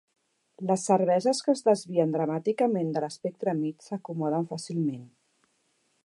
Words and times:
Les 0.69 0.85
cerveses 0.89 1.41
que 1.47 1.53
es 1.57 1.61
desvien 1.67 2.15
dramàticament 2.15 2.89
de 2.95 3.03
l'espectre 3.05 3.55
"mig" 3.59 3.85
s'acomoden 3.89 4.49
fàcilment. 4.55 5.05